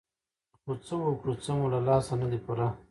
خو 0.61 0.71
څه 0.85 0.93
وکړو 1.03 1.33
څه 1.43 1.51
مو 1.57 1.65
له 1.73 1.79
لاسه 1.87 2.13
نه 2.21 2.27
دي 2.31 2.39
پوره. 2.45 2.67